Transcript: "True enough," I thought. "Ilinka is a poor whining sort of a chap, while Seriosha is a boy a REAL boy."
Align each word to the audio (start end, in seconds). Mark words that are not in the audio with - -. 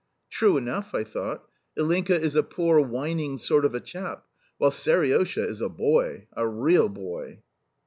"True 0.31 0.57
enough," 0.57 0.95
I 0.95 1.03
thought. 1.03 1.47
"Ilinka 1.77 2.19
is 2.19 2.35
a 2.35 2.41
poor 2.41 2.79
whining 2.79 3.37
sort 3.37 3.65
of 3.65 3.75
a 3.75 3.79
chap, 3.79 4.25
while 4.57 4.71
Seriosha 4.71 5.47
is 5.47 5.61
a 5.61 5.69
boy 5.69 6.25
a 6.33 6.47
REAL 6.47 6.89
boy." 6.89 7.43